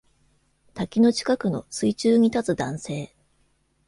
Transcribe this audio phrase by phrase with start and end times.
[0.73, 3.15] 滝の近くの水中に立つ男性